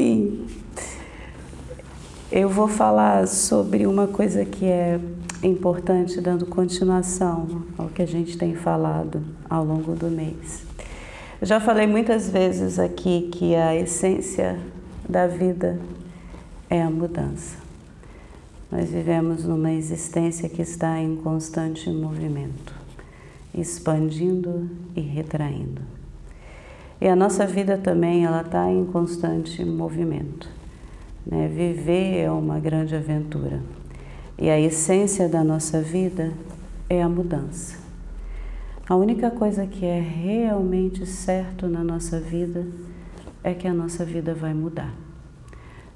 [0.00, 0.46] Enfim,
[2.32, 4.98] eu vou falar sobre uma coisa que é
[5.42, 10.64] importante, dando continuação ao que a gente tem falado ao longo do mês.
[11.38, 14.58] Eu já falei muitas vezes aqui que a essência
[15.06, 15.78] da vida
[16.70, 17.58] é a mudança.
[18.72, 22.74] Nós vivemos numa existência que está em constante movimento,
[23.54, 25.99] expandindo e retraindo.
[27.00, 30.46] E a nossa vida também ela está em constante movimento.
[31.24, 31.48] Né?
[31.48, 33.62] Viver é uma grande aventura.
[34.38, 36.30] E a essência da nossa vida
[36.90, 37.78] é a mudança.
[38.86, 42.66] A única coisa que é realmente certo na nossa vida
[43.42, 44.92] é que a nossa vida vai mudar.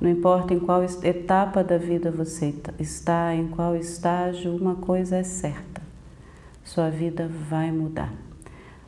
[0.00, 5.22] Não importa em qual etapa da vida você está, em qual estágio, uma coisa é
[5.22, 5.80] certa:
[6.64, 8.12] sua vida vai mudar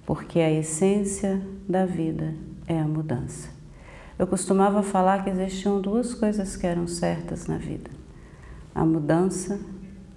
[0.06, 2.34] porque a essência da vida
[2.66, 3.48] é a mudança.
[4.18, 7.90] Eu costumava falar que existiam duas coisas que eram certas na vida:
[8.74, 9.60] a mudança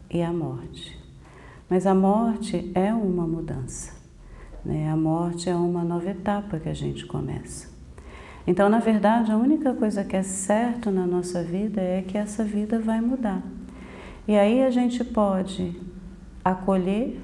[0.09, 0.97] e a morte.
[1.69, 3.93] Mas a morte é uma mudança,
[4.63, 4.89] né?
[4.89, 7.75] a morte é uma nova etapa que a gente começa.
[8.45, 12.45] Então, na verdade, a única coisa que é certo na nossa vida é que essa
[12.45, 13.43] vida vai mudar.
[14.25, 15.77] E aí a gente pode
[16.43, 17.19] acolher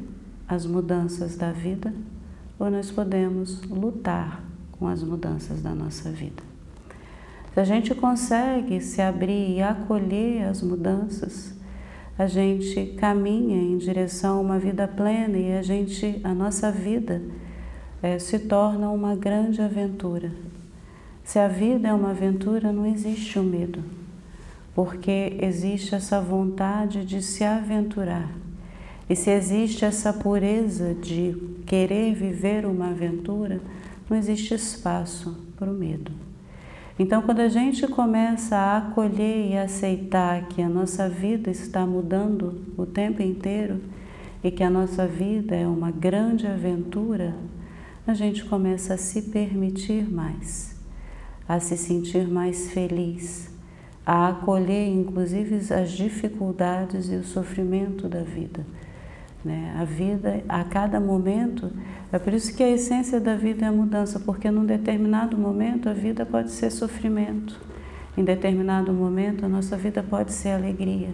[0.46, 1.94] as mudanças da vida
[2.64, 6.42] ou nós podemos lutar com as mudanças da nossa vida.
[7.54, 11.54] Se a gente consegue se abrir e acolher as mudanças,
[12.18, 17.22] a gente caminha em direção a uma vida plena e a gente, a nossa vida
[18.02, 20.32] é, se torna uma grande aventura.
[21.22, 23.84] Se a vida é uma aventura, não existe o medo,
[24.74, 28.32] porque existe essa vontade de se aventurar.
[29.10, 33.60] E se existe essa pureza de querer viver uma aventura,
[34.10, 36.12] não existe espaço para o medo.
[36.98, 42.62] Então, quando a gente começa a acolher e aceitar que a nossa vida está mudando
[42.78, 43.82] o tempo inteiro
[44.44, 47.34] e que a nossa vida é uma grande aventura,
[48.06, 50.76] a gente começa a se permitir mais,
[51.48, 53.50] a se sentir mais feliz,
[54.06, 58.64] a acolher inclusive as dificuldades e o sofrimento da vida
[59.44, 59.76] né?
[59.78, 61.72] A vida, a cada momento,
[62.12, 65.90] é por isso que a essência da vida é a mudança, porque num determinado momento
[65.90, 67.60] a vida pode ser sofrimento,
[68.18, 71.10] em determinado momento a nossa vida pode ser alegria,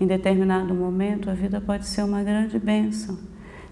[0.00, 3.18] em determinado momento a vida pode ser uma grande bênção,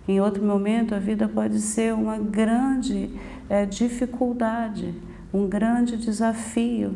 [0.07, 3.11] em outro momento a vida pode ser uma grande
[3.49, 4.95] é, dificuldade,
[5.33, 6.95] um grande desafio.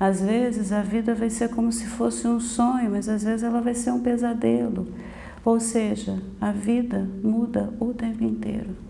[0.00, 3.60] Às vezes a vida vai ser como se fosse um sonho, mas às vezes ela
[3.60, 4.86] vai ser um pesadelo.
[5.44, 8.88] Ou seja, a vida muda o tempo inteiro.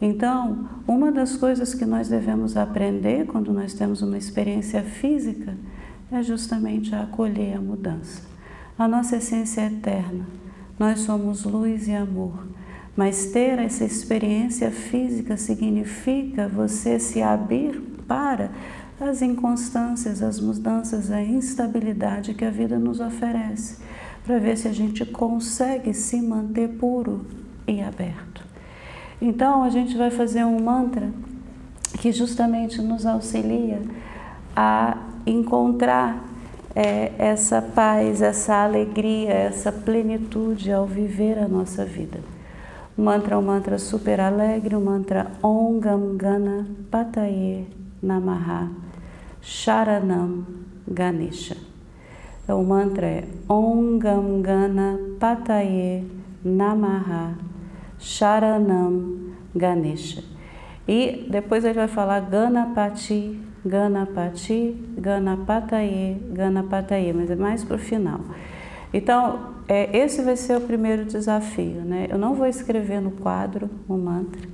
[0.00, 5.56] Então, uma das coisas que nós devemos aprender quando nós temos uma experiência física
[6.10, 8.22] é justamente a acolher a mudança.
[8.78, 10.24] A nossa essência é eterna,
[10.78, 12.46] nós somos luz e amor,
[12.96, 18.50] mas ter essa experiência física significa você se abrir para
[19.00, 23.78] as inconstâncias, as mudanças, a instabilidade que a vida nos oferece
[24.28, 27.24] para ver se a gente consegue se manter puro
[27.66, 28.44] e aberto.
[29.22, 31.10] Então, a gente vai fazer um mantra
[31.98, 33.80] que justamente nos auxilia
[34.54, 36.22] a encontrar
[36.76, 42.20] é, essa paz, essa alegria, essa plenitude ao viver a nossa vida.
[42.98, 47.66] O mantra é um mantra super alegre, o mantra Om Gam Gana Pataye
[48.02, 48.68] Namaha
[49.40, 50.44] Sharanam
[50.86, 51.67] Ganesha.
[52.48, 56.10] Então, o mantra é Om Gam Gana Pataye
[56.42, 57.34] Namaha
[57.98, 60.24] Sharanam Ganesha.
[60.88, 68.20] E depois ele vai falar Ganapati, Ganapati, Ganapataye, Ganapataye, mas é mais para o final.
[68.94, 72.06] Então, é, esse vai ser o primeiro desafio, né?
[72.08, 74.48] Eu não vou escrever no quadro o mantra,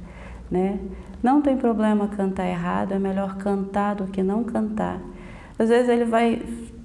[0.50, 0.81] né?
[1.22, 5.00] Não tem problema cantar errado, é melhor cantar do que não cantar.
[5.56, 6.43] Às vezes ele vai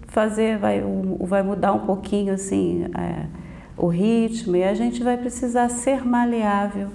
[0.09, 0.81] fazer, vai,
[1.21, 3.25] vai mudar um pouquinho assim é,
[3.77, 6.89] o ritmo e a gente vai precisar ser maleável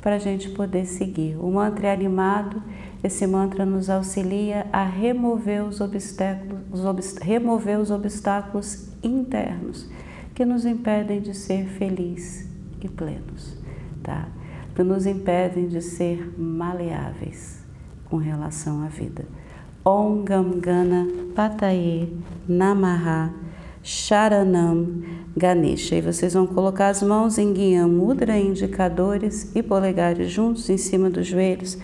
[0.00, 1.36] para a gente poder seguir.
[1.36, 2.62] O mantra é animado,
[3.02, 9.88] esse mantra nos auxilia a remover os obstáculos, os obst remover os obstáculos internos
[10.34, 12.48] que nos impedem de ser felizes
[12.80, 13.56] e plenos,
[14.02, 14.28] tá?
[14.74, 17.64] Que nos impedem de ser maleáveis
[18.04, 19.24] com relação à vida.
[19.88, 22.12] Om Gam Gana Pataye
[22.46, 23.32] Namaha
[23.82, 25.02] Sharanam
[25.34, 25.94] Ganesha.
[25.94, 31.08] E vocês vão colocar as mãos em Guian Mudra, indicadores e polegares juntos em cima
[31.08, 31.78] dos joelhos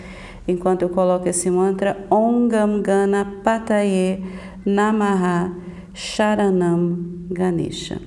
[0.47, 4.23] enquanto eu coloco esse mantra Om Gam Gana Pataye
[4.63, 5.51] Namaha
[5.91, 7.99] Sharanam Ganesha.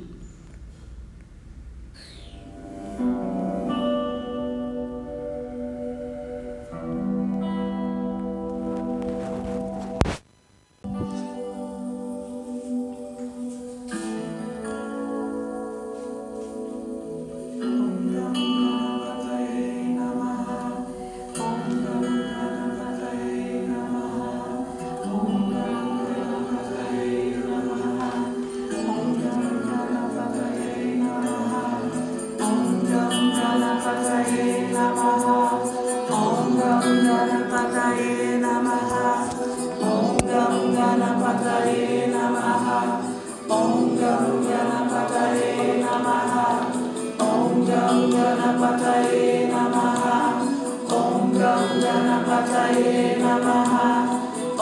[52.39, 53.73] पताये नमः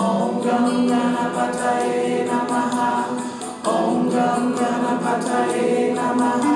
[0.03, 2.79] ॐ जं जनपताये नमः
[3.73, 5.69] ॐ जं जनपताये
[5.99, 6.56] नमः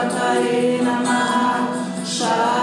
[0.00, 2.59] Macarena Marra, Chá.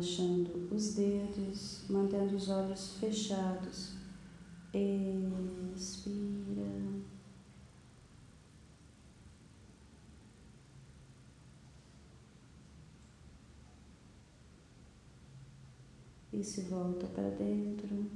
[0.00, 3.92] Relaxando os dedos, mantendo os olhos fechados.
[5.74, 6.62] Expira.
[16.32, 18.06] E se volta para dentro,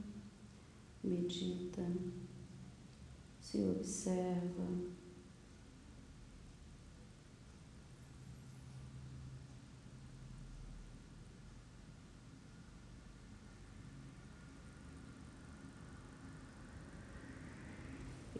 [1.02, 1.84] medita,
[3.40, 4.64] se observa.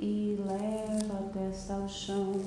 [0.05, 2.45] E leva a testa ao chão.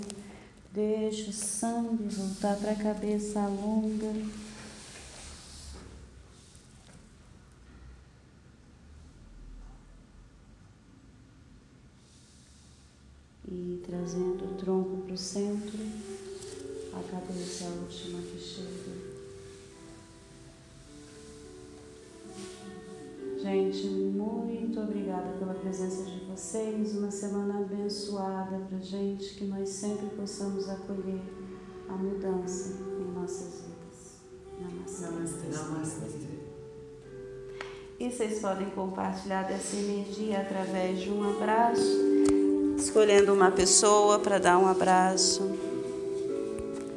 [0.72, 4.14] Deixa o sangue voltar para a cabeça longa.
[13.50, 15.80] E trazendo o tronco para o centro,
[16.94, 19.18] a cabeça é a última que chega.
[23.42, 26.96] Gente, muito obrigada pela presença de vocês.
[26.96, 31.20] Uma semana abençoada para gente, que nós sempre possamos acolher
[31.90, 34.22] a mudança em nossas vidas.
[34.62, 35.02] Namastê.
[35.02, 35.48] Namastê.
[35.48, 36.28] Namastê.
[38.00, 41.98] E vocês podem compartilhar dessa energia através de um abraço,
[42.78, 45.67] escolhendo uma pessoa para dar um abraço.